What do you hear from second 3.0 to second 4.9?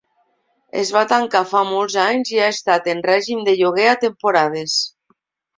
règim de lloguer a temporades.